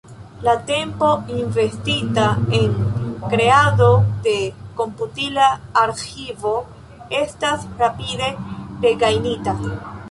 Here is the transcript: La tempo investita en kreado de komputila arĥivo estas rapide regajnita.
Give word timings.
La 0.45 0.53
tempo 0.69 1.09
investita 1.39 2.23
en 2.61 2.79
kreado 3.35 3.91
de 4.29 4.35
komputila 4.81 5.51
arĥivo 5.83 6.57
estas 7.23 7.71
rapide 7.85 8.37
regajnita. 8.89 9.61